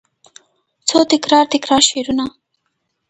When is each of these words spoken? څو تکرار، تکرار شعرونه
څو 0.87 0.99
تکرار، 1.11 1.45
تکرار 1.53 1.81
شعرونه 1.89 2.25